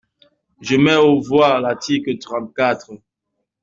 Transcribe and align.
Je 0.61 0.77
mets 0.77 0.95
aux 0.95 1.21
voix 1.21 1.59
l’article 1.61 2.17
trente-quatre. 2.17 2.89